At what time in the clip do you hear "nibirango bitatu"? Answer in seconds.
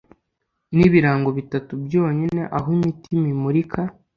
0.75-1.71